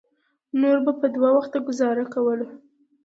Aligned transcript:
نورو 0.59 0.79
به 0.85 0.93
په 1.01 1.07
دوه 1.15 1.29
وخته 1.37 1.57
ګوزاره 1.67 2.05
کوله. 2.13 2.47